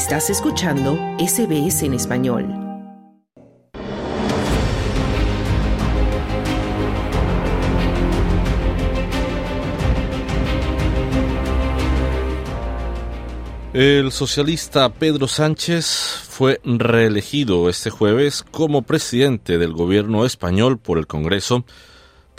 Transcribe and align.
Estás 0.00 0.30
escuchando 0.30 0.94
SBS 1.18 1.82
en 1.82 1.92
español. 1.92 2.46
El 13.74 14.10
socialista 14.10 14.88
Pedro 14.88 15.28
Sánchez 15.28 15.86
fue 16.30 16.62
reelegido 16.64 17.68
este 17.68 17.90
jueves 17.90 18.42
como 18.50 18.80
presidente 18.80 19.58
del 19.58 19.74
gobierno 19.74 20.24
español 20.24 20.78
por 20.78 20.96
el 20.96 21.06
Congreso 21.06 21.66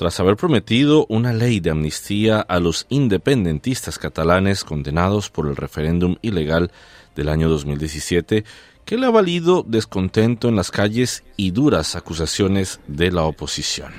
tras 0.02 0.20
haber 0.20 0.36
prometido 0.36 1.05
una 1.09 1.32
ley 1.32 1.59
de 1.59 1.70
amnistía 1.70 2.39
a 2.39 2.59
los 2.59 2.88
independentistas 2.89 4.00
catalanes 4.00 4.64
condenados 4.64 5.30
por 5.30 5.45
el 5.45 5.55
referéndum 5.55 6.16
ilegal 6.23 6.71
del 7.15 7.29
año 7.29 7.49
2017 7.49 8.43
que 8.85 8.97
le 8.97 9.05
ha 9.05 9.11
valido 9.11 9.63
descontento 9.67 10.49
en 10.49 10.55
las 10.55 10.71
calles 10.71 11.23
y 11.37 11.51
duras 11.51 11.95
acusaciones 11.95 12.79
de 12.87 13.11
la 13.11 13.23
oposición. 13.23 13.93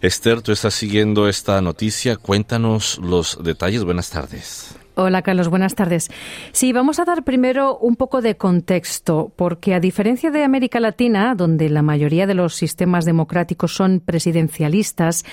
Esther, 0.00 0.42
tú 0.42 0.52
estás 0.52 0.74
siguiendo 0.74 1.28
esta 1.28 1.60
noticia, 1.60 2.16
cuéntanos 2.16 2.98
los 3.02 3.42
detalles. 3.42 3.82
Buenas 3.82 4.10
tardes. 4.10 4.77
Hola 5.00 5.22
Carlos, 5.22 5.48
buenas 5.48 5.76
tardes. 5.76 6.10
Sí, 6.50 6.72
vamos 6.72 6.98
a 6.98 7.04
dar 7.04 7.22
primero 7.22 7.78
un 7.78 7.94
poco 7.94 8.20
de 8.20 8.36
contexto, 8.36 9.30
porque 9.36 9.72
a 9.72 9.78
diferencia 9.78 10.32
de 10.32 10.42
América 10.42 10.80
Latina, 10.80 11.36
donde 11.36 11.68
la 11.68 11.82
mayoría 11.82 12.26
de 12.26 12.34
los 12.34 12.56
sistemas 12.56 13.04
democráticos 13.04 13.72
son 13.76 14.00
presidencialistas, 14.00 15.24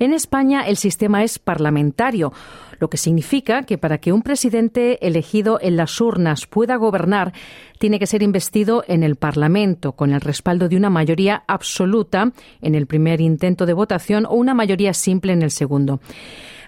en 0.00 0.12
España 0.12 0.66
el 0.66 0.76
sistema 0.76 1.22
es 1.22 1.38
parlamentario, 1.38 2.32
lo 2.80 2.90
que 2.90 2.96
significa 2.96 3.62
que 3.62 3.78
para 3.78 3.98
que 3.98 4.12
un 4.12 4.22
presidente 4.22 5.06
elegido 5.06 5.60
en 5.62 5.76
las 5.76 6.00
urnas 6.00 6.48
pueda 6.48 6.74
gobernar, 6.74 7.32
tiene 7.78 8.00
que 8.00 8.08
ser 8.08 8.24
investido 8.24 8.82
en 8.88 9.04
el 9.04 9.14
Parlamento, 9.14 9.92
con 9.92 10.12
el 10.12 10.20
respaldo 10.20 10.68
de 10.68 10.76
una 10.76 10.90
mayoría 10.90 11.44
absoluta 11.46 12.32
en 12.60 12.74
el 12.74 12.88
primer 12.88 13.20
intento 13.20 13.66
de 13.66 13.72
votación 13.72 14.26
o 14.26 14.34
una 14.34 14.52
mayoría 14.52 14.92
simple 14.92 15.32
en 15.32 15.42
el 15.42 15.52
segundo. 15.52 16.00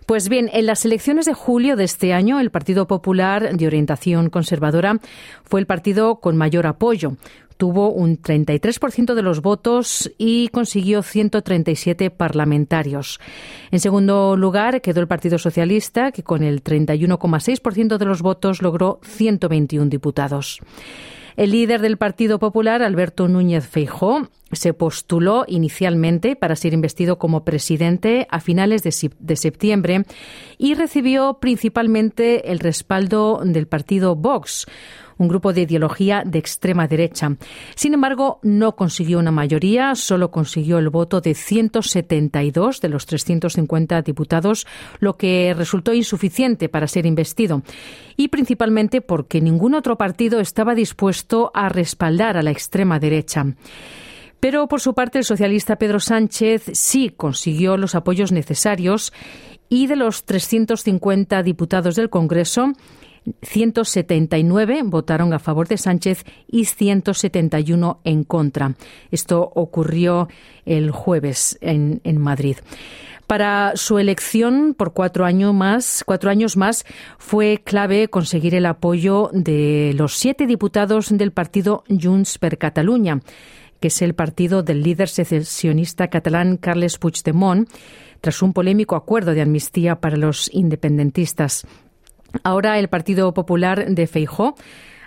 Pues 0.07 0.29
bien, 0.29 0.51
en 0.53 0.67
las 0.67 0.85
elecciones 0.85 1.25
de 1.25 1.33
julio 1.33 1.77
de 1.77 1.85
este 1.85 2.13
año, 2.13 2.39
el 2.39 2.51
Partido 2.51 2.87
Popular 2.87 3.57
de 3.57 3.67
orientación 3.67 4.29
conservadora 4.29 5.01
fue 5.45 5.61
el 5.61 5.67
partido 5.67 6.17
con 6.17 6.37
mayor 6.37 6.67
apoyo. 6.67 7.17
Tuvo 7.57 7.91
un 7.91 8.21
33% 8.21 9.15
de 9.15 9.23
los 9.23 9.41
votos 9.41 10.13
y 10.19 10.49
consiguió 10.49 11.03
137 11.03 12.11
parlamentarios. 12.11 13.19
En 13.71 13.81
segundo 13.81 14.37
lugar 14.37 14.83
quedó 14.83 15.01
el 15.01 15.09
Partido 15.09 15.39
Socialista, 15.39 16.13
que 16.13 16.23
con 16.23 16.43
el 16.43 16.63
31,6% 16.63 17.97
de 17.97 18.05
los 18.05 18.21
votos 18.21 18.61
logró 18.61 19.01
121 19.05 19.89
diputados. 19.89 20.61
El 21.37 21.53
líder 21.53 21.81
del 21.81 21.97
Partido 21.97 22.39
Popular, 22.39 22.83
Alberto 22.83 23.27
Núñez 23.27 23.67
Feijó, 23.67 24.29
se 24.53 24.75
postuló 24.75 25.45
inicialmente 25.49 26.37
para 26.37 26.57
ser 26.57 26.75
investido 26.75 27.19
como 27.19 27.45
presidente 27.45 28.27
a 28.31 28.41
finales 28.41 28.83
de, 28.83 29.37
septiembre 29.37 30.05
y 30.59 30.75
recibió 30.75 31.39
principalmente 31.41 32.51
el 32.51 32.59
respaldo 32.59 33.41
del 33.45 33.67
partido 33.67 34.15
Vox, 34.15 34.67
un 35.17 35.29
grupo 35.29 35.53
de 35.53 35.63
ideología 35.63 36.23
de 36.27 36.39
extrema 36.39 36.89
derecha. 36.89 37.37
Sin 37.77 37.95
embargo, 37.95 38.41
no 38.43 38.75
consiguió 38.75 39.19
una 39.19 39.31
mayoría, 39.31 39.95
solo 39.95 40.31
consiguió 40.31 40.79
el 40.79 40.89
voto 40.89 41.21
de 41.21 41.35
172 41.35 42.81
de 42.81 42.89
los 42.89 43.07
350 43.07 44.03
diputados, 44.03 44.67
lo 44.99 45.17
que 45.17 45.55
resultó 45.57 45.95
insuficiente 45.95 46.69
para 46.69 46.89
ser 46.89 47.07
investido, 47.07 47.63
y 48.17 48.29
principalmente 48.29 49.01
porque 49.01 49.41
ningún 49.41 49.75
otro 49.75 49.97
partido 49.97 50.41
estaba 50.41 50.75
dispuesto 50.75 51.53
a 51.55 51.69
respaldar 51.69 52.37
a 52.37 52.43
la 52.43 52.51
extrema 52.51 52.99
derecha. 52.99 53.47
Pero 54.45 54.69
por 54.69 54.83
su 54.83 54.93
parte 54.93 55.17
el 55.17 55.25
socialista 55.25 55.77
Pedro 55.77 56.01
Sánchez 56.01 56.65
sí 56.75 57.09
consiguió 57.09 57.79
los 57.79 57.95
apoyos 57.95 58.31
necesarios 58.31 59.11
y 59.71 59.87
de 59.87 59.97
los 59.97 60.27
350 60.27 61.43
diputados 61.43 61.97
del 61.97 62.11
Congreso, 62.11 62.75
179 63.41 64.83
votaron 64.85 65.33
a 65.33 65.39
favor 65.39 65.67
de 65.67 65.79
Sánchez 65.79 66.27
y 66.47 66.67
171 66.67 68.01
en 68.05 68.25
contra. 68.25 68.75
Esto 69.11 69.51
ocurrió 69.55 70.29
el 70.67 70.91
jueves 70.91 71.57
en, 71.63 72.03
Madrid. 72.19 72.59
Para 73.27 73.73
su 73.77 73.99
elección 73.99 74.75
por 74.77 74.93
cuatro 74.93 75.25
años 75.25 75.55
más, 75.55 76.05
cuatro 76.05 76.29
años 76.29 76.59
más, 76.59 76.85
fue 77.17 77.63
clave 77.65 78.09
conseguir 78.09 78.55
el 78.55 78.67
apoyo 78.67 79.31
de 79.33 79.95
los 79.97 80.19
siete 80.19 80.47
diputados 80.47 81.17
del 81.17 81.33
partido 81.33 81.83
Junts 81.89 82.37
per 82.37 82.59
Catalunya, 82.59 83.23
que 83.85 83.89
es 83.89 84.01
el 84.01 84.15
partido 84.15 84.63
del 84.63 84.83
líder 84.83 85.11
secesionista 85.11 86.09
catalán 86.09 86.57
Carles 86.57 86.97
Puigdemont, 86.97 87.69
tras 88.23 88.41
un 88.41 88.55
polémico 88.55 88.97
acuerdo 88.97 89.35
de 89.35 89.43
amnistía 89.43 90.01
para 90.01 90.17
los 90.17 90.49
independentistas. 90.55 91.67
Ahora 92.45 92.79
el 92.79 92.89
Partido 92.89 93.35
Popular 93.35 93.87
de 93.87 94.07
Feijó 94.07 94.55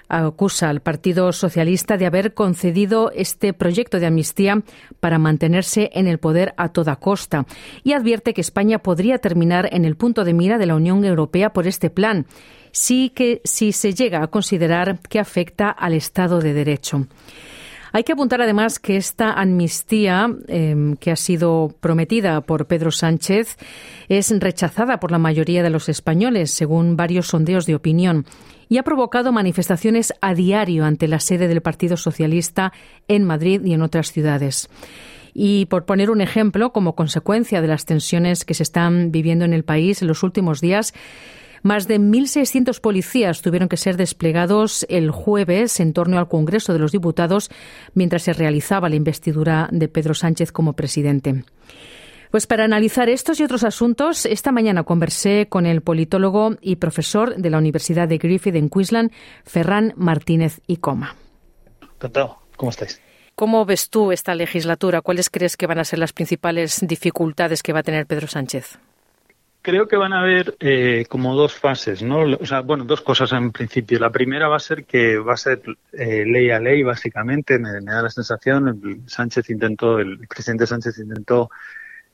acusa 0.10 0.70
al 0.70 0.82
Partido 0.82 1.32
Socialista 1.34 1.98
de 1.98 2.06
haber 2.06 2.36
concedido 2.36 3.12
este 3.16 3.52
proyecto 3.52 4.00
de 4.00 4.06
amnistía 4.06 4.62
para 5.00 5.18
mantenerse 5.18 5.90
en 5.94 6.06
el 6.06 6.20
poder 6.20 6.54
a 6.56 6.70
toda 6.70 6.98
costa 6.98 7.48
y 7.84 7.94
advierte 7.94 8.36
que 8.36 8.42
España 8.42 8.78
podría 8.78 9.18
terminar 9.18 9.70
en 9.72 9.86
el 9.86 9.96
punto 9.96 10.24
de 10.24 10.36
mira 10.36 10.60
de 10.60 10.68
la 10.68 10.76
Unión 10.76 11.04
Europea 11.04 11.52
por 11.52 11.66
este 11.66 11.90
plan, 11.90 12.28
sí 12.72 13.10
que 13.10 13.42
si 13.44 13.72
se 13.72 13.96
llega 13.96 14.22
a 14.22 14.28
considerar 14.28 15.00
que 15.00 15.18
afecta 15.20 15.72
al 15.72 15.96
Estado 15.96 16.42
de 16.42 16.54
Derecho. 16.54 17.08
Hay 17.98 18.04
que 18.04 18.14
apuntar 18.14 18.44
además 18.44 18.78
que 18.78 18.96
esta 18.96 19.34
amnistía 19.34 20.30
em, 20.48 20.98
que 20.98 21.10
ha 21.10 21.16
sido 21.16 21.74
prometida 21.80 22.42
por 22.42 22.68
Pedro 22.68 22.92
Sánchez 22.92 23.58
es 24.08 24.32
rechazada 24.40 25.00
por 25.00 25.12
la 25.12 25.18
mayoría 25.18 25.64
de 25.64 25.72
los 25.72 25.90
españoles, 25.90 26.52
según 26.52 26.96
varios 26.96 27.26
sondeos 27.26 27.66
de 27.66 27.74
opinión, 27.74 28.28
y 28.70 28.78
ha 28.78 28.84
provocado 28.84 29.32
manifestaciones 29.32 30.14
a 30.22 30.36
diario 30.36 30.86
ante 30.86 31.08
la 31.08 31.20
sede 31.20 31.48
del 31.48 31.62
Partido 31.62 31.98
Socialista 31.98 32.72
en 33.08 33.24
Madrid 33.24 33.66
y 33.66 33.74
en 33.74 33.82
otras 33.82 34.12
ciudades. 34.12 34.70
Y 35.34 35.66
por 35.66 35.86
poner 35.86 36.12
un 36.12 36.22
ejemplo, 36.22 36.74
como 36.74 36.94
consecuencia 36.94 37.62
de 37.62 37.68
las 37.68 37.86
tensiones 37.86 38.46
que 38.46 38.54
se 38.54 38.62
están 38.62 39.12
viviendo 39.12 39.44
en 39.44 39.54
el 39.54 39.64
país 39.64 40.04
en 40.04 40.08
los 40.08 40.22
últimos 40.22 40.62
días, 40.62 40.94
más 41.64 41.88
de 41.88 42.00
1.600 42.00 42.80
policías 42.82 43.42
tuvieron 43.42 43.70
que 43.70 43.78
ser 43.78 43.98
desplegados 43.98 44.86
el 44.90 45.12
jueves 45.12 45.80
en 45.80 45.94
torno 45.94 46.20
al 46.20 46.28
Congreso 46.28 46.74
de 46.74 46.80
los 46.80 46.92
Diputados 46.92 47.50
mientras 47.94 48.24
se 48.24 48.34
realizaba 48.34 48.90
la 48.90 48.96
investidura 48.96 49.70
de 49.72 49.88
Pedro 49.88 50.14
Sánchez 50.14 50.52
como 50.52 50.74
presidente. 50.74 51.44
Pues 52.32 52.46
para 52.46 52.66
analizar 52.66 53.10
estos 53.10 53.40
y 53.40 53.44
otros 53.44 53.64
asuntos, 53.64 54.26
esta 54.26 54.52
mañana 54.52 54.84
conversé 54.84 55.48
con 55.50 55.66
el 55.66 55.82
politólogo 55.82 56.58
y 56.62 56.76
profesor 56.76 57.36
de 57.36 57.50
la 57.50 57.58
Universidad 57.58 58.08
de 58.08 58.18
Griffith 58.18 58.56
en 58.56 58.70
Queensland, 58.70 59.12
Ferran 59.46 59.94
Martínez 59.96 60.60
y 60.68 60.78
Coma. 60.78 61.16
Encantado. 61.96 62.40
¿Cómo 62.58 62.72
estáis? 62.72 63.02
¿Cómo 63.36 63.66
ves 63.66 63.90
tú 63.90 64.12
esta 64.12 64.34
legislatura? 64.34 65.02
¿Cuáles 65.02 65.30
crees 65.30 65.58
que 65.58 65.68
van 65.68 65.80
a 65.80 65.86
ser 65.86 66.00
las 66.00 66.12
principales 66.12 66.80
dificultades 66.82 67.62
que 67.62 67.72
va 67.72 67.80
a 67.80 67.84
tener 67.84 68.08
Pedro 68.08 68.28
Sánchez? 68.28 68.80
Creo 69.68 69.86
que 69.86 69.98
van 69.98 70.14
a 70.14 70.22
haber 70.22 70.56
eh, 70.62 71.06
como 71.10 71.36
dos 71.36 71.54
fases, 71.54 72.02
¿no? 72.02 72.22
O 72.40 72.46
sea, 72.46 72.62
bueno, 72.62 72.86
dos 72.86 73.02
cosas 73.02 73.34
en 73.34 73.52
principio. 73.52 74.00
La 74.00 74.12
primera 74.12 74.48
va 74.48 74.56
a 74.56 74.62
ser 74.62 74.86
que 74.86 75.18
va 75.18 75.34
a 75.34 75.38
ser 75.38 75.62
eh, 75.92 76.24
ley 76.26 76.52
a 76.52 76.60
ley, 76.62 76.84
básicamente. 76.84 77.60
Me, 77.60 77.82
da 77.82 78.02
la 78.02 78.10
sensación, 78.10 78.70
el 78.70 79.10
Sánchez 79.10 79.50
intentó, 79.50 80.00
el 80.00 80.26
presidente 80.26 80.66
Sánchez 80.68 81.00
intentó 81.00 81.50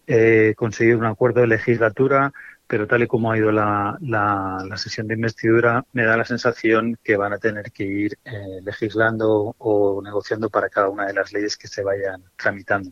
eh, 0.07 0.55
conseguir 0.57 0.95
un 0.95 1.05
acuerdo 1.05 1.41
de 1.41 1.47
legislatura, 1.47 2.33
pero 2.65 2.87
tal 2.87 3.03
y 3.03 3.07
como 3.07 3.31
ha 3.31 3.37
ido 3.37 3.51
la, 3.51 3.99
la, 4.01 4.65
la, 4.67 4.77
sesión 4.77 5.07
de 5.07 5.13
investidura, 5.13 5.85
me 5.93 6.05
da 6.05 6.17
la 6.17 6.25
sensación 6.25 6.97
que 7.03 7.17
van 7.17 7.33
a 7.33 7.37
tener 7.37 7.71
que 7.71 7.83
ir 7.83 8.17
legislando 8.63 9.53
o 9.59 10.01
negociando 10.01 10.49
para 10.49 10.69
cada 10.69 10.89
una 10.89 11.05
de 11.05 11.13
las 11.13 11.31
leyes 11.31 11.55
que 11.55 11.67
se 11.67 11.83
vayan 11.83 12.23
tramitando. 12.35 12.89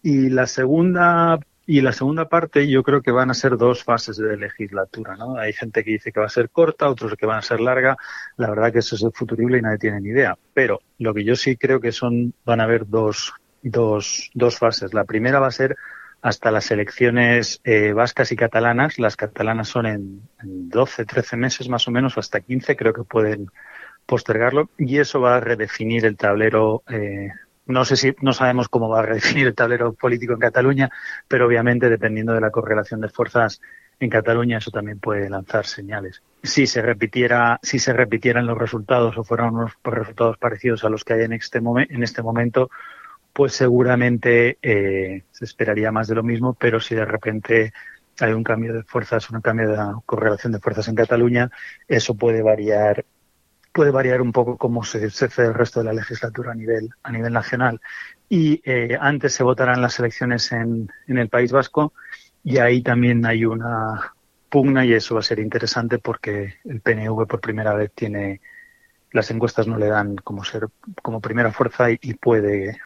Y 0.00 0.30
la 0.30 0.46
segunda 0.46 1.40
y 1.66 1.80
la 1.82 1.92
segunda 1.92 2.28
parte 2.28 2.68
yo 2.68 2.82
creo 2.82 3.02
que 3.02 3.12
van 3.12 3.30
a 3.30 3.34
ser 3.34 3.56
dos 3.56 3.84
fases 3.84 4.16
de 4.16 4.36
legislatura, 4.36 5.16
¿no? 5.16 5.36
Hay 5.36 5.52
gente 5.52 5.84
que 5.84 5.92
dice 5.92 6.10
que 6.10 6.20
va 6.20 6.26
a 6.26 6.30
ser 6.30 6.50
corta, 6.50 6.88
otros 6.88 7.14
que 7.16 7.26
van 7.26 7.38
a 7.38 7.42
ser 7.42 7.60
larga. 7.60 7.96
La 8.36 8.50
verdad 8.50 8.72
que 8.72 8.80
eso 8.80 8.96
es 8.96 9.04
futurible 9.14 9.58
y 9.58 9.62
nadie 9.62 9.78
tiene 9.78 10.00
ni 10.00 10.08
idea. 10.08 10.36
Pero 10.52 10.80
lo 10.98 11.14
que 11.14 11.24
yo 11.24 11.36
sí 11.36 11.56
creo 11.56 11.80
que 11.80 11.92
son, 11.92 12.34
van 12.44 12.60
a 12.60 12.64
haber 12.64 12.88
dos, 12.88 13.32
dos, 13.62 14.30
dos 14.34 14.58
fases. 14.58 14.94
La 14.94 15.04
primera 15.04 15.38
va 15.38 15.46
a 15.46 15.52
ser 15.52 15.76
hasta 16.22 16.50
las 16.50 16.70
elecciones 16.70 17.60
eh, 17.64 17.92
vascas 17.92 18.32
y 18.32 18.36
catalanas. 18.36 18.98
Las 18.98 19.16
catalanas 19.16 19.68
son 19.68 19.86
en, 19.86 20.22
en 20.42 20.68
12, 20.68 21.04
13 21.04 21.36
meses 21.36 21.68
más 21.68 21.86
o 21.88 21.90
menos, 21.90 22.18
hasta 22.18 22.40
15, 22.40 22.76
creo 22.76 22.92
que 22.92 23.04
pueden 23.04 23.50
postergarlo. 24.06 24.70
Y 24.76 24.98
eso 24.98 25.20
va 25.20 25.36
a 25.36 25.40
redefinir 25.40 26.04
el 26.04 26.16
tablero 26.16 26.82
eh, 26.88 27.30
no 27.70 27.84
sé 27.84 27.96
si 27.96 28.14
no 28.20 28.32
sabemos 28.32 28.68
cómo 28.68 28.88
va 28.88 29.00
a 29.00 29.02
redefinir 29.02 29.46
el 29.46 29.54
tablero 29.54 29.92
político 29.92 30.32
en 30.34 30.40
Cataluña, 30.40 30.90
pero 31.28 31.46
obviamente 31.46 31.88
dependiendo 31.88 32.32
de 32.32 32.40
la 32.40 32.50
correlación 32.50 33.00
de 33.00 33.08
fuerzas 33.08 33.60
en 33.98 34.10
Cataluña, 34.10 34.58
eso 34.58 34.70
también 34.70 34.98
puede 34.98 35.28
lanzar 35.28 35.66
señales. 35.66 36.22
Si 36.42 36.66
se 36.66 36.82
repitiera, 36.82 37.60
si 37.62 37.78
se 37.78 37.92
repitieran 37.92 38.46
los 38.46 38.58
resultados 38.58 39.16
o 39.18 39.24
fueran 39.24 39.54
unos 39.54 39.72
resultados 39.84 40.38
parecidos 40.38 40.84
a 40.84 40.88
los 40.88 41.04
que 41.04 41.12
hay 41.14 41.22
en 41.22 41.34
este, 41.34 41.58
en 41.58 42.02
este 42.02 42.22
momento, 42.22 42.70
pues 43.32 43.52
seguramente 43.52 44.58
eh, 44.62 45.22
se 45.30 45.44
esperaría 45.44 45.92
más 45.92 46.08
de 46.08 46.14
lo 46.14 46.22
mismo, 46.22 46.54
pero 46.54 46.80
si 46.80 46.94
de 46.94 47.04
repente 47.04 47.72
hay 48.18 48.32
un 48.32 48.42
cambio 48.42 48.72
de 48.72 48.82
fuerzas, 48.82 49.28
un 49.30 49.40
cambio 49.40 49.68
de 49.68 49.76
correlación 50.06 50.52
de 50.52 50.60
fuerzas 50.60 50.88
en 50.88 50.94
Cataluña, 50.94 51.50
eso 51.86 52.14
puede 52.14 52.42
variar 52.42 53.04
puede 53.72 53.90
variar 53.90 54.20
un 54.20 54.32
poco 54.32 54.56
cómo 54.56 54.84
se, 54.84 55.06
hace 55.06 55.42
el 55.42 55.54
resto 55.54 55.80
de 55.80 55.86
la 55.86 55.92
legislatura 55.92 56.52
a 56.52 56.54
nivel 56.54 56.90
a 57.02 57.12
nivel 57.12 57.32
nacional. 57.32 57.80
Y 58.28 58.60
eh, 58.64 58.96
antes 59.00 59.34
se 59.34 59.42
votarán 59.42 59.82
las 59.82 59.98
elecciones 59.98 60.52
en, 60.52 60.90
en 61.06 61.18
el 61.18 61.28
País 61.28 61.52
Vasco 61.52 61.92
y 62.42 62.58
ahí 62.58 62.82
también 62.82 63.24
hay 63.26 63.44
una 63.44 64.12
pugna 64.48 64.84
y 64.84 64.92
eso 64.92 65.14
va 65.14 65.20
a 65.20 65.24
ser 65.24 65.38
interesante 65.38 65.98
porque 65.98 66.54
el 66.64 66.80
PNV 66.80 67.26
por 67.26 67.40
primera 67.40 67.74
vez 67.74 67.92
tiene 67.94 68.40
las 69.12 69.30
encuestas 69.30 69.66
no 69.66 69.78
le 69.78 69.86
dan 69.86 70.16
como 70.16 70.44
ser 70.44 70.68
como 71.02 71.20
primera 71.20 71.52
fuerza 71.52 71.90
y, 71.90 72.14
puede 72.14 72.78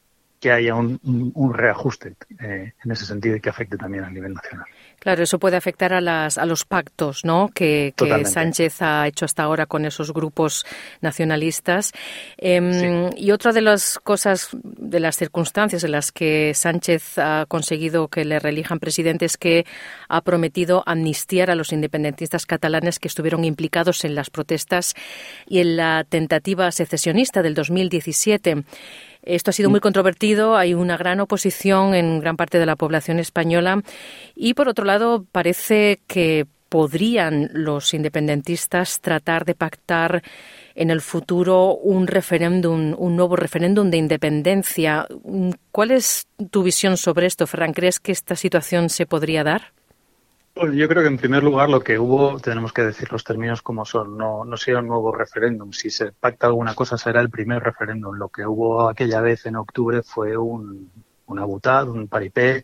que 0.45 0.53
haya 0.53 0.75
un, 0.75 1.01
un, 1.03 1.55
reajuste 1.55 2.17
eh, 2.39 2.75
en 2.85 2.93
ese 2.93 3.07
sentido 3.07 3.35
y 3.35 3.41
que 3.41 3.49
afecte 3.49 3.79
también 3.79 4.05
a 4.05 4.11
nivel 4.11 4.35
nacional. 4.35 4.67
Claro, 4.99 5.23
eso 5.23 5.39
puede 5.39 5.57
afectar 5.57 5.95
a, 5.95 6.03
las, 6.03 6.37
a 6.37 6.45
los 6.45 6.67
pactos 6.67 7.25
¿no? 7.25 7.49
que, 7.55 7.95
Sánchez 8.27 8.83
ha 8.83 9.07
hecho 9.07 9.25
hasta 9.25 9.43
ahora 9.43 9.65
con 9.65 9.87
esos 9.87 10.13
grupos 10.13 10.67
nacionalistas. 11.01 11.93
Em, 12.37 13.09
y 13.17 13.31
otra 13.31 13.53
de 13.53 13.63
las 13.63 13.99
cosas, 13.99 14.51
de 14.53 15.01
las 15.01 15.17
circunstancias 15.17 15.83
en 15.83 15.93
las 15.93 16.13
que 16.13 16.53
Sánchez 16.53 17.17
ha 17.17 17.47
conseguido 17.49 18.09
que 18.09 18.27
le 18.27 18.39
reelijan 18.39 18.81
presidente 18.81 19.25
es 19.25 19.39
que 19.39 19.65
ha 20.11 20.21
prometido 20.21 20.83
amnistiar 20.85 21.51
a 21.51 21.55
los 21.55 21.73
independentistas 21.73 22.45
catalanes 22.45 22.99
que 22.99 23.09
estuvieron 23.09 23.47
implicados 23.47 24.05
en 24.05 24.15
las 24.15 24.29
protestas 24.29 24.95
y 25.47 25.61
en 25.61 25.79
la 25.79 26.05
tentativa 26.07 26.71
secesionista 26.71 27.41
del 27.41 27.55
2017. 27.55 28.65
Esto 29.25 29.51
ha 29.51 29.53
sido 29.53 29.71
muy 29.71 29.81
controvertido, 29.81 30.57
hay 30.57 30.75
una 30.75 30.97
gran 30.97 31.21
oposición 31.21 31.95
en 31.95 32.21
gran 32.21 32.37
parte 32.37 32.59
de 32.59 32.67
la 32.67 32.77
población 32.77 33.19
española 33.19 33.83
y, 34.35 34.55
por 34.55 34.69
otro 34.69 34.85
lado, 34.85 35.25
parece 35.33 36.01
que 36.07 36.47
podrían 36.69 37.51
los 37.53 37.95
independentistas 37.95 39.01
tratar 39.01 39.45
de 39.45 39.55
pactar 39.55 40.23
en 40.75 40.91
el 40.91 41.01
futuro 41.01 41.77
un 41.77 42.09
referéndum, 42.09 42.97
un 42.99 43.17
nuevo 43.17 43.37
referéndum 43.37 43.91
de 43.91 43.99
independencia. 43.99 45.07
¿Cuál 45.71 45.93
es 45.93 46.27
tu 46.51 46.65
visión 46.65 46.97
sobre 46.97 47.27
esto, 47.27 47.47
Ferran? 47.47 47.75
¿Crees 47.75 48.01
que 48.01 48.11
esta 48.11 48.35
situación 48.35 48.89
se 48.89 49.07
podría 49.07 49.45
dar? 49.45 49.73
Yo 50.55 50.89
creo 50.89 51.03
que 51.03 51.09
en 51.09 51.19
primer 51.19 51.43
lugar 51.43 51.69
lo 51.69 51.81
que 51.81 51.99
hubo, 51.99 52.39
tenemos 52.39 52.73
que 52.73 52.83
decir 52.83 53.11
los 53.11 53.25
términos 53.25 53.61
como 53.61 53.85
son, 53.85 54.17
no, 54.17 54.45
no 54.45 54.57
será 54.57 54.79
un 54.79 54.87
nuevo 54.87 55.13
referéndum. 55.13 55.73
Si 55.73 55.91
se 55.91 56.13
pacta 56.13 56.47
alguna 56.47 56.75
cosa 56.75 56.97
será 56.97 57.21
el 57.21 57.31
primer 57.31 57.63
referéndum. 57.63 58.15
Lo 58.17 58.29
que 58.29 58.47
hubo 58.47 58.89
aquella 58.89 59.21
vez 59.21 59.47
en 59.47 59.57
octubre 59.57 60.03
fue 60.03 60.37
un, 60.37 60.93
una 61.27 61.45
butad, 61.45 61.89
un 61.89 62.07
paripé, 62.07 62.63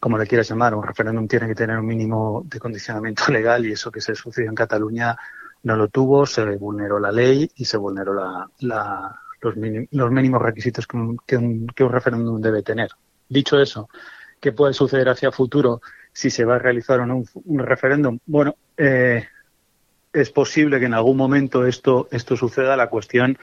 como 0.00 0.16
le 0.16 0.26
quieras 0.26 0.48
llamar. 0.48 0.74
Un 0.74 0.82
referéndum 0.82 1.28
tiene 1.28 1.48
que 1.48 1.54
tener 1.54 1.78
un 1.78 1.86
mínimo 1.86 2.44
de 2.46 2.58
condicionamiento 2.58 3.24
legal 3.32 3.66
y 3.66 3.72
eso 3.72 3.90
que 3.90 4.00
se 4.00 4.14
sucedió 4.14 4.48
en 4.48 4.54
Cataluña 4.54 5.16
no 5.64 5.76
lo 5.76 5.88
tuvo, 5.88 6.24
se 6.24 6.44
vulneró 6.56 6.98
la 6.98 7.12
ley 7.12 7.50
y 7.56 7.64
se 7.64 7.76
vulneró 7.76 8.14
la, 8.14 8.48
la, 8.60 9.20
los, 9.40 9.54
los, 9.90 10.10
mínimos 10.10 10.40
requisitos 10.40 10.86
que 10.86 10.96
un, 10.96 11.18
que 11.26 11.36
un, 11.36 11.66
que 11.66 11.84
un 11.84 11.92
referéndum 11.92 12.40
debe 12.40 12.62
tener. 12.62 12.90
Dicho 13.28 13.58
eso, 13.60 13.88
¿qué 14.40 14.52
puede 14.52 14.72
suceder 14.72 15.08
hacia 15.08 15.32
futuro? 15.32 15.80
Si 16.18 16.30
se 16.30 16.44
va 16.44 16.56
a 16.56 16.58
realizar 16.58 16.98
o 16.98 17.06
no 17.06 17.22
un, 17.44 17.58
referéndum. 17.60 18.18
Bueno, 18.26 18.56
eh, 18.76 19.28
es 20.12 20.30
posible 20.30 20.80
que 20.80 20.86
en 20.86 20.94
algún 20.94 21.16
momento 21.16 21.64
esto, 21.64 22.08
esto 22.10 22.36
suceda. 22.36 22.76
La 22.76 22.88
cuestión, 22.88 23.38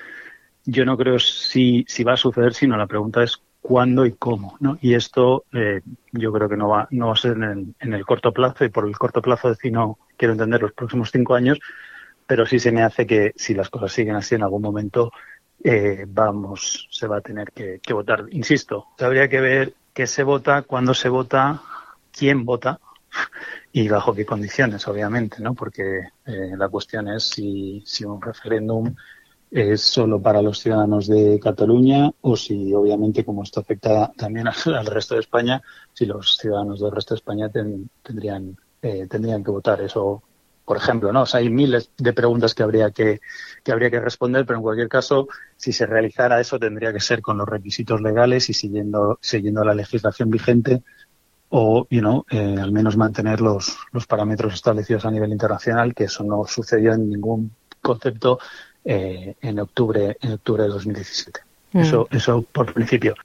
yo 0.66 0.84
no 0.84 0.98
creo 0.98 1.18
si, 1.18 1.86
si 1.88 2.04
va 2.04 2.14
a 2.14 2.18
suceder, 2.18 2.54
sino 2.54 2.76
la 2.76 2.86
pregunta 2.86 3.24
es 3.24 3.40
cuándo 3.62 4.06
y 4.06 4.12
cómo. 4.12 4.58
¿no? 4.60 4.78
Y 4.82 4.94
esto 4.94 5.46
eh, 5.54 5.84
yo 6.12 6.34
creo 6.34 6.50
que 6.50 6.58
no 6.58 6.68
va, 6.68 6.86
no 6.92 7.08
va 7.08 7.14
a 7.14 7.16
ser 7.16 7.38
en, 7.38 7.76
el 7.80 8.06
corto 8.06 8.34
plazo, 8.34 8.66
y 8.66 8.70
por 8.70 8.86
el 8.86 8.98
corto 8.98 9.22
plazo 9.22 9.56
no 9.72 9.98
quiero 10.18 10.34
entender 10.34 10.62
los 10.62 10.74
próximos 10.74 11.12
cinco 11.14 11.34
años, 11.34 11.60
pero 12.28 12.46
sí 12.46 12.60
se 12.60 12.74
me 12.74 12.84
hace 12.84 13.08
que 13.08 13.32
si 13.38 13.54
las 13.54 13.70
cosas 13.70 13.94
siguen 13.94 14.18
así 14.18 14.36
en 14.36 14.44
algún 14.44 14.62
momento 14.62 15.14
eh, 15.64 16.04
vamos, 16.10 16.90
se 16.92 17.08
va 17.08 17.20
a 17.20 17.22
tener 17.22 17.54
que 17.54 17.94
votar. 17.94 18.26
Insisto, 18.32 18.88
habría 19.00 19.30
que 19.30 19.40
ver 19.40 19.74
qué 19.94 20.08
se 20.08 20.24
vota, 20.24 20.64
cuándo 20.64 20.94
se 20.94 21.08
vota, 21.08 21.62
quién 22.16 22.46
vota 22.46 22.80
y 23.72 23.88
bajo 23.90 24.14
qué 24.14 24.26
condiciones, 24.26 24.88
obviamente, 24.88 25.42
¿no? 25.42 25.54
Porque 25.54 26.00
eh, 26.26 26.52
la 26.58 26.70
cuestión 26.70 27.10
es 27.10 27.24
si, 27.26 28.06
un 28.06 28.22
referéndum 28.22 28.96
es 29.52 29.82
solo 29.82 30.22
para 30.22 30.42
los 30.42 30.60
ciudadanos 30.60 31.08
de 31.08 31.40
Cataluña 31.42 32.12
o 32.22 32.36
si, 32.36 32.74
obviamente, 32.74 33.24
como 33.24 33.44
esto 33.44 33.60
afecta 33.60 34.12
también 34.18 34.48
al, 34.66 34.86
resto 34.86 35.16
de 35.16 35.22
España, 35.22 35.62
si 35.94 36.06
los 36.06 36.38
ciudadanos 36.38 36.80
del 36.80 36.92
resto 36.92 37.14
de 37.14 37.20
España 37.20 37.50
tendrían, 37.50 38.58
eh, 38.82 39.08
tendrían 39.10 39.44
que 39.44 39.52
votar 39.52 39.82
eso, 39.82 40.24
por 40.64 40.78
ejemplo, 40.78 41.12
¿no? 41.12 41.26
Hay 41.34 41.50
miles 41.50 41.92
de 41.98 42.14
preguntas 42.14 42.54
que 42.54 42.64
habría 42.64 42.92
que, 42.92 43.22
que 43.64 43.72
habría 43.72 43.92
que 43.92 44.00
responder, 44.00 44.46
pero 44.46 44.58
en 44.60 44.64
cualquier 44.64 44.90
caso, 44.90 45.28
si 45.58 45.74
se 45.74 45.86
realizara 45.86 46.40
eso, 46.40 46.60
tendría 46.60 46.92
que 46.92 47.00
ser 47.00 47.22
con 47.22 47.38
los 47.38 47.48
requisitos 47.48 48.02
legales 48.02 48.50
y 48.50 48.54
siguiendo, 48.54 49.20
siguiendo 49.22 49.64
la 49.64 49.76
legislación 49.76 50.30
vigente 50.30 50.82
o 51.58 51.88
you 51.90 52.02
know, 52.02 52.26
eh, 52.30 52.58
al 52.60 52.74
menos 52.74 52.98
mantener 52.98 53.40
los, 53.40 53.78
los 53.94 54.06
parámetros 54.06 54.54
establecidos 54.54 55.06
a 55.06 55.12
nivel 55.12 55.32
internacional, 55.32 55.96
que 55.96 56.04
eso 56.04 56.22
no 56.26 56.44
sucedió 56.46 56.92
en 56.92 57.10
ningún 57.10 57.52
concepto 57.82 58.40
eh, 58.84 59.36
en 59.42 59.60
octubre 59.60 60.18
en 60.22 60.34
octubre 60.34 60.64
de 60.64 60.70
2017. 60.70 61.40
Mm. 61.72 61.80
Eso, 61.80 62.08
eso 62.12 62.42
por 62.42 62.74
principio. 62.74 63.16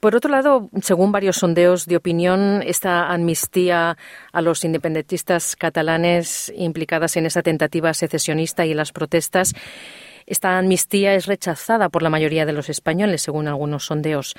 Por 0.00 0.14
otro 0.14 0.30
lado, 0.30 0.68
según 0.82 1.12
varios 1.12 1.36
sondeos 1.36 1.86
de 1.86 1.96
opinión, 1.96 2.62
esta 2.66 3.10
amnistía 3.10 3.96
a 4.32 4.42
los 4.42 4.64
independentistas 4.64 5.56
catalanes 5.56 6.52
implicadas 6.54 7.16
en 7.16 7.24
esa 7.24 7.40
tentativa 7.40 7.94
secesionista 7.94 8.66
y 8.66 8.72
en 8.72 8.76
las 8.76 8.92
protestas, 8.92 9.54
esta 10.26 10.58
amnistía 10.58 11.14
es 11.14 11.26
rechazada 11.26 11.88
por 11.88 12.02
la 12.02 12.10
mayoría 12.10 12.44
de 12.44 12.52
los 12.52 12.68
españoles, 12.68 13.22
según 13.22 13.48
algunos 13.48 13.86
sondeos. 13.86 14.34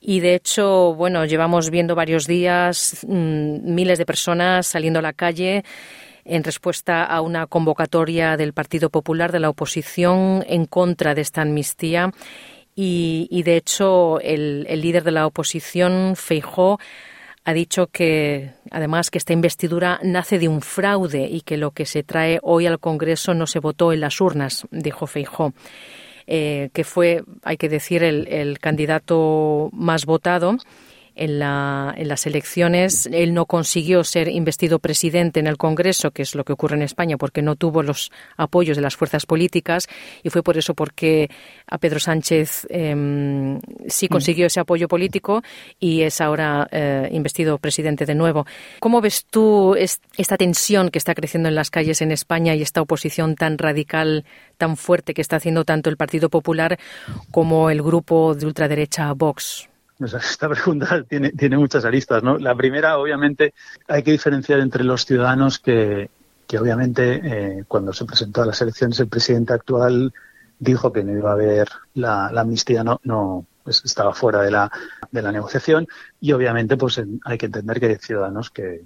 Y 0.00 0.20
de 0.20 0.34
hecho, 0.34 0.94
bueno, 0.94 1.24
llevamos 1.24 1.70
viendo 1.70 1.94
varios 1.94 2.26
días 2.26 3.04
mm, 3.06 3.74
miles 3.74 3.98
de 3.98 4.06
personas 4.06 4.66
saliendo 4.66 5.00
a 5.00 5.02
la 5.02 5.12
calle 5.12 5.64
en 6.24 6.44
respuesta 6.44 7.04
a 7.04 7.20
una 7.20 7.46
convocatoria 7.46 8.36
del 8.36 8.52
Partido 8.52 8.90
Popular 8.90 9.32
de 9.32 9.40
la 9.40 9.48
oposición 9.48 10.44
en 10.46 10.66
contra 10.66 11.14
de 11.14 11.22
esta 11.22 11.42
amnistía. 11.42 12.12
Y, 12.80 13.42
de 13.42 13.56
hecho, 13.56 14.20
el, 14.20 14.64
el, 14.68 14.80
líder 14.82 15.02
de 15.02 15.10
la 15.10 15.26
oposición, 15.26 16.14
Feijó, 16.14 16.78
ha 17.44 17.52
dicho 17.52 17.88
que, 17.88 18.52
además, 18.70 19.10
que 19.10 19.18
esta 19.18 19.32
investidura 19.32 19.98
nace 20.04 20.38
de 20.38 20.46
un 20.46 20.60
fraude 20.60 21.26
y 21.28 21.40
que 21.40 21.56
lo 21.56 21.72
que 21.72 21.86
se 21.86 22.04
trae 22.04 22.38
hoy 22.40 22.66
al 22.66 22.78
Congreso 22.78 23.34
no 23.34 23.48
se 23.48 23.58
votó 23.58 23.92
en 23.92 23.98
las 23.98 24.20
urnas, 24.20 24.64
dijo 24.70 25.08
Feijó. 25.08 25.54
Eh, 26.30 26.68
que 26.74 26.84
fue, 26.84 27.24
hay 27.42 27.56
que 27.56 27.70
decir, 27.70 28.02
el, 28.04 28.58
candidato 28.60 29.70
más 29.72 30.04
votado 30.04 30.58
en, 31.18 31.38
la, 31.38 31.94
en, 31.96 32.08
las 32.08 32.26
elecciones. 32.26 33.08
Él 33.12 33.34
no 33.34 33.46
consiguió 33.46 34.04
ser 34.04 34.28
investido 34.28 34.78
presidente 34.78 35.40
en 35.40 35.46
el 35.46 35.56
Congreso, 35.56 36.10
que 36.10 36.22
es 36.22 36.34
lo 36.34 36.44
que 36.44 36.52
ocurre 36.52 36.76
en 36.76 36.82
España, 36.82 37.16
porque 37.18 37.42
no 37.42 37.56
tuvo 37.56 37.82
los 37.82 38.10
apoyos 38.36 38.76
de 38.76 38.82
las 38.82 38.96
fuerzas 38.96 39.26
políticas 39.26 39.88
y 40.22 40.30
fue 40.30 40.42
por 40.42 40.56
eso 40.56 40.74
porque 40.74 41.30
a 41.66 41.78
Pedro 41.78 42.00
Sánchez 42.00 42.66
em, 42.70 43.60
sí 43.88 44.06
mm. 44.06 44.08
consiguió 44.08 44.46
ese 44.46 44.60
apoyo 44.60 44.88
político 44.88 45.42
y 45.78 46.02
es 46.02 46.20
ahora 46.20 46.68
eh, 46.70 47.08
investido 47.12 47.58
presidente 47.58 48.06
de 48.06 48.14
nuevo. 48.14 48.46
¿Cómo 48.80 49.00
ves 49.00 49.26
tú 49.30 49.74
esta 49.74 50.36
tensión 50.36 50.90
que 50.90 50.98
está 50.98 51.14
creciendo 51.14 51.48
en 51.48 51.54
las 51.54 51.70
calles 51.70 52.00
en 52.00 52.12
España 52.12 52.54
y 52.54 52.62
esta 52.62 52.80
oposición 52.80 53.34
tan 53.34 53.58
radical 53.58 54.24
tan 54.56 54.76
fuerte 54.76 55.14
que 55.14 55.22
está 55.22 55.36
haciendo 55.36 55.64
tanto 55.64 55.90
el 55.90 55.96
Partido 55.96 56.28
Popular 56.28 56.78
como 57.30 57.70
el 57.70 57.82
grupo 57.82 58.34
de 58.34 58.46
ultraderecha 58.46 59.12
Vox? 59.12 59.68
Esta 60.30 60.48
pregunta 60.48 61.02
tiene, 61.04 61.32
tiene 61.32 61.56
muchas 61.56 61.84
aristas, 61.84 62.22
¿no? 62.22 62.38
La 62.38 62.54
primera, 62.54 62.98
obviamente, 62.98 63.54
hay 63.86 64.02
que 64.02 64.12
diferenciar 64.12 64.60
entre 64.60 64.84
los 64.84 65.04
ciudadanos 65.04 65.58
que, 65.58 66.10
que 66.46 66.58
obviamente, 66.58 67.20
eh, 67.22 67.64
cuando 67.66 67.92
se 67.92 68.04
presentó 68.04 68.42
a 68.42 68.46
las 68.46 68.60
elecciones, 68.62 69.00
el 69.00 69.08
presidente 69.08 69.52
actual 69.52 70.12
dijo 70.58 70.92
que 70.92 71.04
no 71.04 71.12
iba 71.12 71.30
a 71.30 71.34
haber 71.34 71.68
la, 71.94 72.26
amnistía, 72.28 72.82
no, 72.82 73.00
no 73.04 73.46
pues 73.62 73.82
estaba 73.84 74.14
fuera 74.14 74.40
de 74.42 74.50
la, 74.50 74.70
de 75.10 75.22
la 75.22 75.30
negociación 75.30 75.86
y 76.20 76.32
obviamente 76.32 76.76
pues 76.76 77.00
hay 77.24 77.38
que 77.38 77.46
entender 77.46 77.78
que 77.78 77.86
hay 77.86 77.96
ciudadanos 77.96 78.50
que, 78.50 78.82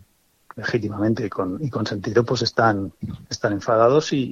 legítimamente 0.56 1.26
y 1.26 1.28
con, 1.28 1.58
y 1.62 1.70
con 1.70 1.86
sentido, 1.86 2.24
pues 2.24 2.42
están, 2.42 2.92
están 3.28 3.52
enfadados 3.52 4.12
y, 4.12 4.30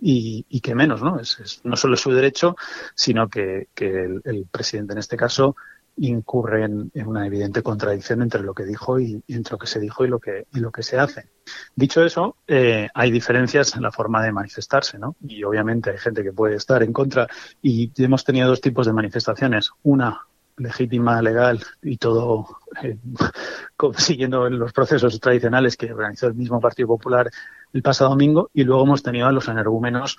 y, 0.49 0.61
que 0.61 0.75
menos, 0.75 1.03
¿no? 1.03 1.19
Es, 1.19 1.61
no 1.65 1.77
solo 1.77 1.95
es 1.95 2.01
su 2.01 2.13
derecho, 2.13 2.57
sino 2.95 3.29
que, 3.29 3.69
que 3.75 4.21
el, 4.25 4.47
presidente 4.51 4.93
en 4.93 4.99
este 4.99 5.17
caso 5.17 5.57
incurre 5.97 6.65
en, 6.65 6.91
una 7.07 7.27
evidente 7.27 7.63
contradicción 7.63 8.23
entre 8.23 8.43
lo 8.43 8.55
que 8.55 8.65
dijo 8.65 8.99
y, 8.99 9.23
entre 9.29 9.53
lo 9.53 9.59
que 9.59 9.67
se 9.67 9.81
dijo 9.81 10.05
y 10.05 10.09
lo 10.09 10.19
que, 10.19 10.47
y 10.53 10.61
lo 10.61 10.71
que 10.71 10.83
se 10.83 10.99
hace. 10.99 11.29
Dicho 11.75 12.05
eso, 12.05 12.37
eh, 12.47 12.89
hay 12.95 13.11
diferencias 13.11 13.75
en 13.77 13.83
la 13.83 13.93
forma 13.93 14.23
de 14.23 14.33
manifestarse, 14.33 14.99
¿no? 14.99 15.17
Y 15.27 15.43
obviamente 15.45 15.91
hay 15.91 15.99
gente 15.99 16.23
que 16.23 16.33
puede 16.33 16.57
estar 16.57 16.83
en 16.83 16.93
contra 16.93 17.27
y 17.61 17.93
hemos 18.03 18.25
tenido 18.25 18.49
dos 18.49 18.61
tipos 18.61 18.87
de 18.87 18.93
manifestaciones. 18.93 19.71
Una 19.83 20.21
legítima, 20.61 21.21
legal 21.23 21.61
y 21.83 21.97
todo 21.97 22.59
eh, 22.83 22.99
siguiendo 23.97 24.49
los 24.49 24.73
procesos 24.73 25.19
tradicionales 25.19 25.77
que 25.77 25.93
organizó 25.93 26.27
el 26.27 26.35
mismo 26.35 26.61
Partido 26.61 26.89
Popular 26.89 27.31
el 27.73 27.83
pasado 27.83 28.11
domingo 28.11 28.51
y 28.53 28.65
luego 28.65 28.85
hemos 28.85 29.03
tenido 29.03 29.27
a 29.27 29.33
los 29.33 29.49
energúmenos, 29.49 30.19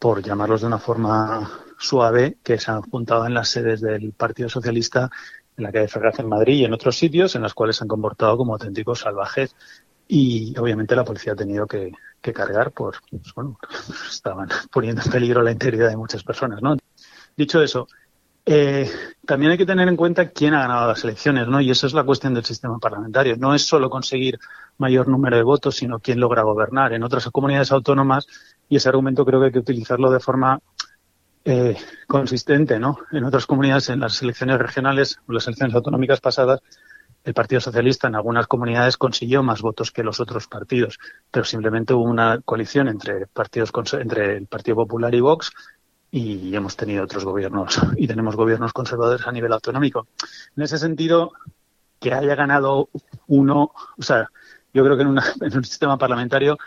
por 0.00 0.22
llamarlos 0.22 0.62
de 0.62 0.66
una 0.66 0.78
forma 0.78 1.60
suave, 1.78 2.38
que 2.42 2.58
se 2.58 2.70
han 2.70 2.82
juntado 2.82 3.26
en 3.26 3.34
las 3.34 3.50
sedes 3.50 3.82
del 3.82 4.12
Partido 4.12 4.48
Socialista 4.48 5.10
en 5.56 5.64
la 5.64 5.70
calle 5.70 5.88
Ferraz 5.88 6.18
en 6.18 6.28
Madrid 6.28 6.54
y 6.54 6.64
en 6.64 6.72
otros 6.72 6.96
sitios 6.96 7.36
en 7.36 7.42
los 7.42 7.52
cuales 7.52 7.76
se 7.76 7.84
han 7.84 7.88
comportado 7.88 8.36
como 8.38 8.54
auténticos 8.54 9.00
salvajes 9.00 9.54
y 10.08 10.58
obviamente 10.58 10.96
la 10.96 11.04
policía 11.04 11.34
ha 11.34 11.36
tenido 11.36 11.66
que, 11.66 11.92
cargar 12.20 12.72
por, 12.72 12.96
pues, 13.10 13.34
bueno, 13.34 13.58
estaban 14.10 14.48
poniendo 14.72 15.02
en 15.04 15.10
peligro 15.10 15.42
la 15.42 15.52
integridad 15.52 15.90
de 15.90 15.96
muchas 15.98 16.24
personas, 16.24 16.62
¿no? 16.62 16.76
Dicho 17.36 17.62
eso, 17.62 17.86
eh, 18.46 18.90
también 19.24 19.52
hay 19.52 19.58
que 19.58 19.66
tener 19.66 19.86
en 19.88 19.96
cuenta 19.96 20.30
quién 20.30 20.54
ha 20.54 20.60
ganado 20.60 20.88
las 20.88 21.04
elecciones, 21.04 21.46
¿no? 21.46 21.60
Y 21.60 21.70
eso 21.70 21.86
es 21.86 21.92
la 21.92 22.04
cuestión 22.04 22.34
del 22.34 22.44
sistema 22.44 22.78
parlamentario. 22.78 23.36
No 23.36 23.54
es 23.54 23.62
solo 23.62 23.90
conseguir 23.90 24.38
mayor 24.78 25.08
número 25.08 25.36
de 25.36 25.42
votos, 25.42 25.76
sino 25.76 25.98
quién 26.00 26.18
logra 26.20 26.42
gobernar. 26.42 26.92
En 26.92 27.02
otras 27.02 27.28
comunidades 27.30 27.70
autónomas, 27.72 28.26
y 28.68 28.76
ese 28.76 28.88
argumento 28.88 29.24
creo 29.24 29.40
que 29.40 29.46
hay 29.46 29.52
que 29.52 29.58
utilizarlo 29.58 30.10
de 30.10 30.20
forma 30.20 30.58
eh, 31.44 31.76
consistente, 32.06 32.78
¿no? 32.78 32.98
En 33.12 33.24
otras 33.24 33.46
comunidades, 33.46 33.88
en 33.90 34.00
las 34.00 34.20
elecciones 34.22 34.58
regionales 34.58 35.18
o 35.26 35.32
las 35.32 35.46
elecciones 35.46 35.74
autonómicas 35.74 36.20
pasadas, 36.20 36.60
el 37.22 37.34
Partido 37.34 37.60
Socialista 37.60 38.08
en 38.08 38.14
algunas 38.14 38.46
comunidades 38.46 38.96
consiguió 38.96 39.42
más 39.42 39.60
votos 39.60 39.90
que 39.90 40.02
los 40.02 40.20
otros 40.20 40.48
partidos, 40.48 40.98
pero 41.30 41.44
simplemente 41.44 41.92
hubo 41.92 42.04
una 42.04 42.40
coalición 42.40 42.88
entre 42.88 43.26
partidos 43.26 43.70
entre 43.92 44.38
el 44.38 44.46
Partido 44.46 44.76
Popular 44.76 45.14
y 45.14 45.20
Vox 45.20 45.52
y 46.10 46.54
hemos 46.54 46.76
tenido 46.76 47.04
otros 47.04 47.24
gobiernos 47.24 47.80
y 47.96 48.06
tenemos 48.06 48.34
gobiernos 48.36 48.72
conservadores 48.72 49.26
a 49.26 49.32
nivel 49.32 49.52
autonómico. 49.52 50.08
En 50.56 50.62
ese 50.62 50.78
sentido, 50.78 51.32
que 52.00 52.12
haya 52.12 52.34
ganado 52.34 52.88
uno, 53.28 53.72
o 53.96 54.02
sea, 54.02 54.28
yo 54.72 54.84
creo 54.84 54.96
que 54.96 55.02
en, 55.02 55.18
en 55.40 55.56
un 55.56 55.64
sistema 55.64 55.98
parlamentario 55.98 56.58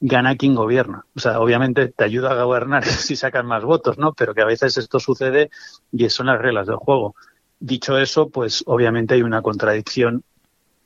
gana 0.00 0.36
quien 0.36 0.54
gobierna. 0.54 1.04
O 1.14 1.20
sea, 1.20 1.40
obviamente 1.40 1.88
te 1.88 2.04
ayuda 2.04 2.30
a 2.30 2.42
gobernar 2.42 2.84
si 2.86 3.14
sacas 3.14 3.44
más 3.44 3.62
votos, 3.64 3.98
¿no? 3.98 4.12
Pero 4.14 4.34
que 4.34 4.42
a 4.42 4.46
veces 4.46 4.76
esto 4.76 4.98
sucede 4.98 5.50
y 5.92 6.08
son 6.08 6.26
las 6.26 6.40
reglas 6.40 6.66
del 6.66 6.76
juego. 6.76 7.14
Dicho 7.60 7.98
eso, 7.98 8.28
pues 8.30 8.62
obviamente 8.66 9.14
hay 9.14 9.22
una 9.22 9.42
contradicción, 9.42 10.22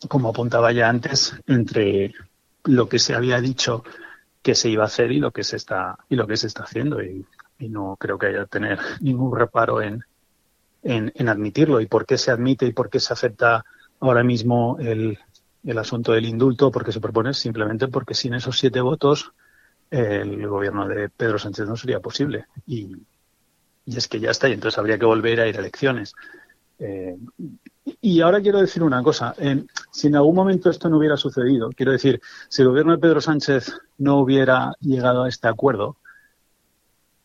como 0.08 0.30
apuntaba 0.30 0.72
ya 0.72 0.88
antes, 0.88 1.34
entre 1.46 2.14
lo 2.64 2.88
que 2.88 2.98
se 2.98 3.14
había 3.14 3.40
dicho 3.40 3.84
que 4.42 4.54
se 4.54 4.68
iba 4.68 4.82
a 4.82 4.86
hacer 4.86 5.12
y 5.12 5.20
lo 5.20 5.30
que 5.30 5.44
se 5.44 5.56
está 5.56 5.98
y 6.08 6.16
lo 6.16 6.26
que 6.26 6.36
se 6.36 6.46
está 6.46 6.64
haciendo 6.64 7.02
y, 7.02 7.24
no 7.68 7.96
creo 7.98 8.18
que 8.18 8.26
haya 8.26 8.46
tener 8.46 8.78
ningún 9.00 9.36
reparo 9.36 9.82
en, 9.82 10.04
en, 10.82 11.28
admitirlo 11.28 11.80
y 11.80 11.86
por 11.86 12.06
qué 12.06 12.18
se 12.18 12.30
admite 12.30 12.66
y 12.66 12.72
por 12.72 12.90
qué 12.90 13.00
se 13.00 13.12
acepta 13.12 13.64
ahora 14.00 14.24
mismo 14.24 14.76
el, 14.80 15.18
el 15.64 15.78
asunto 15.78 16.12
del 16.12 16.26
indulto 16.26 16.70
porque 16.70 16.92
se 16.92 17.00
propone 17.00 17.34
simplemente 17.34 17.88
porque 17.88 18.14
sin 18.14 18.34
esos 18.34 18.58
siete 18.58 18.80
votos 18.80 19.32
el 19.92 20.48
gobierno 20.48 20.88
de 20.88 21.10
Pedro 21.10 21.38
Sánchez 21.38 21.68
no 21.68 21.76
sería 21.76 22.00
posible. 22.00 22.46
Y, 22.66 22.96
es 23.86 24.08
que 24.08 24.20
ya 24.20 24.30
está, 24.30 24.48
y 24.48 24.52
entonces 24.52 24.78
habría 24.78 24.98
que 24.98 25.04
volver 25.04 25.40
a 25.40 25.48
ir 25.48 25.56
a 25.56 25.60
elecciones. 25.60 26.14
Eh, 26.78 27.16
y 28.00 28.20
ahora 28.22 28.40
quiero 28.40 28.60
decir 28.60 28.82
una 28.82 29.02
cosa. 29.02 29.34
si 29.90 30.06
en 30.06 30.16
algún 30.16 30.34
momento 30.34 30.70
esto 30.70 30.88
no 30.88 30.96
hubiera 30.96 31.16
sucedido, 31.16 31.68
quiero 31.76 31.92
decir, 31.92 32.20
si 32.48 32.62
el 32.62 32.68
gobierno 32.68 32.92
de 32.92 32.98
Pedro 32.98 33.20
Sánchez 33.20 33.72
no 33.98 34.18
hubiera 34.18 34.72
llegado 34.80 35.24
a 35.24 35.28
este 35.28 35.48
acuerdo, 35.48 35.98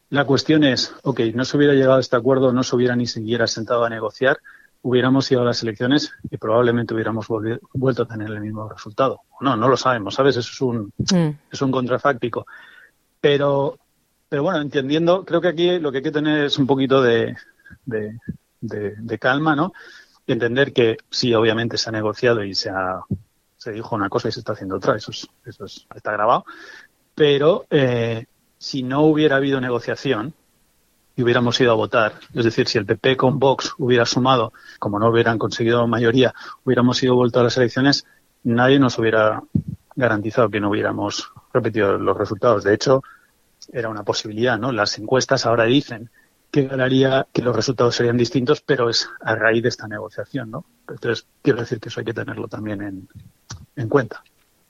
la 0.09 0.25
cuestión 0.25 0.63
es, 0.63 0.93
ok, 1.03 1.19
no 1.33 1.43
se 1.43 1.57
hubiera 1.57 1.73
llegado 1.73 1.95
a 1.95 1.99
este 1.99 2.15
acuerdo, 2.15 2.53
no 2.53 2.63
se 2.63 2.75
hubiera 2.75 2.95
ni 2.95 3.07
siquiera 3.07 3.45
sentado 3.47 3.83
a 3.83 3.89
negociar, 3.89 4.39
hubiéramos 4.81 5.29
ido 5.31 5.41
a 5.41 5.45
las 5.45 5.61
elecciones 5.63 6.13
y 6.29 6.37
probablemente 6.37 6.93
hubiéramos 6.93 7.27
vuelto 7.73 8.03
a 8.03 8.07
tener 8.07 8.29
el 8.29 8.39
mismo 8.39 8.69
resultado. 8.69 9.21
No, 9.41 9.57
no 9.57 9.67
lo 9.67 9.75
sabemos, 9.75 10.15
¿sabes? 10.15 10.37
Eso 10.37 10.49
es 10.51 10.61
un, 10.61 10.93
mm. 10.97 11.39
es 11.51 11.61
un 11.61 11.71
contrafáctico. 11.71 12.45
Pero, 13.19 13.77
pero 14.29 14.43
bueno, 14.43 14.61
entendiendo, 14.61 15.25
creo 15.25 15.41
que 15.41 15.49
aquí 15.49 15.79
lo 15.79 15.91
que 15.91 15.97
hay 15.97 16.03
que 16.03 16.11
tener 16.11 16.45
es 16.45 16.57
un 16.57 16.67
poquito 16.67 17.01
de, 17.01 17.35
de, 17.85 19.19
calma, 19.19 19.55
¿no? 19.55 19.73
Y 20.25 20.31
entender 20.31 20.71
que 20.71 20.97
sí, 21.09 21.33
obviamente 21.33 21.77
se 21.77 21.89
ha 21.89 21.93
negociado 21.93 22.43
y 22.43 22.55
se 22.55 22.69
ha, 22.69 23.01
se 23.57 23.71
dijo 23.71 23.95
una 23.95 24.09
cosa 24.09 24.29
y 24.29 24.31
se 24.31 24.39
está 24.39 24.53
haciendo 24.53 24.75
otra, 24.77 24.95
eso, 24.95 25.11
es, 25.11 25.27
eso 25.45 25.65
está 25.65 26.11
grabado. 26.11 26.45
Pero 27.15 27.65
eh, 27.69 28.25
si 28.57 28.83
no 28.83 29.01
hubiera 29.01 29.37
habido 29.37 29.61
negociación, 29.61 30.33
y 31.17 31.23
hubiéramos 31.23 31.59
ido 31.59 31.71
a 31.71 31.75
votar, 31.75 32.13
es 32.33 32.45
decir, 32.45 32.67
si 32.67 32.77
el 32.77 32.85
PP 32.85 33.17
con 33.17 33.39
Vox 33.39 33.73
hubiera 33.79 34.05
sumado, 34.05 34.53
como 34.77 34.99
no 34.99 35.09
hubieran 35.09 35.39
conseguido 35.39 35.87
mayoría, 35.87 36.33
hubiéramos 36.63 37.01
ido 37.01 37.15
vuelto 37.15 37.39
a 37.39 37.43
las 37.43 37.57
elecciones, 37.57 38.05
nadie 38.43 38.77
nos 38.77 38.99
hubiera 38.99 39.41
garantizado 39.95 40.49
que 40.49 40.59
no 40.59 40.69
hubiéramos 40.69 41.31
repetido 41.51 41.97
los 41.97 42.15
resultados. 42.15 42.63
De 42.63 42.75
hecho, 42.75 43.01
era 43.73 43.89
una 43.89 44.03
posibilidad, 44.03 44.59
¿no? 44.59 44.71
Las 44.71 44.99
encuestas 44.99 45.47
ahora 45.47 45.63
dicen 45.63 46.11
que 46.51 46.67
ganaría, 46.67 47.25
que 47.33 47.41
los 47.41 47.55
resultados 47.55 47.95
serían 47.95 48.15
distintos, 48.15 48.61
pero 48.61 48.87
es 48.87 49.09
a 49.21 49.33
raíz 49.33 49.63
de 49.63 49.69
esta 49.69 49.87
negociación, 49.87 50.51
¿no? 50.51 50.65
Entonces, 50.87 51.25
quiero 51.41 51.59
decir 51.59 51.79
que 51.79 51.89
eso 51.89 51.99
hay 51.99 52.05
que 52.05 52.13
tenerlo 52.13 52.47
también 52.47 52.83
en, 52.83 53.09
en 53.75 53.89
cuenta. 53.89 54.23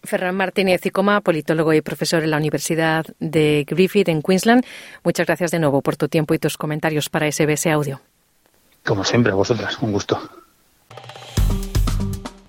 Ferran 0.04 0.36
Martínez 0.36 0.86
y 0.86 0.90
Coma, 0.90 1.22
politólogo 1.22 1.74
y 1.74 1.82
profesor 1.82 2.24
en 2.24 2.32
la 2.32 2.38
Universidad 2.38 3.06
de 3.20 3.66
Griffith 3.68 4.10
en 4.10 4.22
Queensland. 4.22 4.64
Muchas 5.04 5.28
gracias 5.28 5.52
de 5.52 5.60
nuevo 5.60 5.82
por 5.82 5.98
tu 5.98 6.08
tiempo 6.08 6.34
y 6.34 6.40
tus 6.40 6.58
comentarios 6.58 7.10
para 7.10 7.32
SBS 7.32 7.68
Audio. 7.68 8.02
Como 8.86 9.04
siempre, 9.04 9.32
a 9.32 9.36
vosotras, 9.36 9.78
un 9.82 9.92
gusto. 9.92 10.20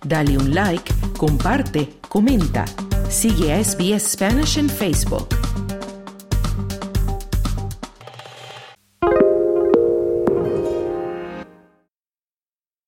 Dale 0.05 0.39
un 0.39 0.55
like, 0.55 0.93
comparte, 1.17 1.89
comenta. 2.09 2.65
Sigue 3.11 3.53
a 3.53 3.63
SBS 3.63 4.13
Spanish 4.13 4.59
en 4.59 4.71
Facebook. 4.71 5.29